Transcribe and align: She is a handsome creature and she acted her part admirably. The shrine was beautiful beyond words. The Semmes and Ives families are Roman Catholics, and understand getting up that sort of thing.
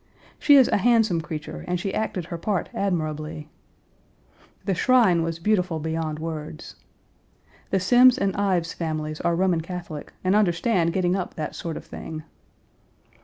She 0.39 0.55
is 0.55 0.67
a 0.69 0.77
handsome 0.77 1.21
creature 1.21 1.63
and 1.67 1.79
she 1.79 1.93
acted 1.93 2.25
her 2.25 2.37
part 2.39 2.69
admirably. 2.73 3.49
The 4.65 4.73
shrine 4.73 5.21
was 5.21 5.37
beautiful 5.37 5.77
beyond 5.79 6.17
words. 6.17 6.75
The 7.69 7.79
Semmes 7.79 8.17
and 8.17 8.35
Ives 8.35 8.73
families 8.73 9.21
are 9.21 9.35
Roman 9.35 9.61
Catholics, 9.61 10.11
and 10.23 10.35
understand 10.35 10.91
getting 10.91 11.15
up 11.15 11.35
that 11.35 11.53
sort 11.53 11.77
of 11.77 11.85
thing. 11.85 12.23